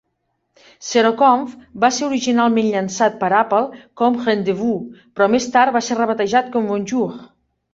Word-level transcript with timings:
Zeroconf 0.85 1.51
va 1.83 1.91
ser 1.97 2.05
originalment 2.07 2.69
llançat 2.71 3.19
per 3.21 3.31
Apple 3.41 3.83
com 4.03 4.19
Rendezvous, 4.25 5.05
però 5.17 5.29
més 5.35 5.49
tard 5.57 5.77
va 5.77 5.85
ser 5.91 5.99
rebatejat 6.05 6.51
com 6.57 6.73
Bonjour. 6.73 7.17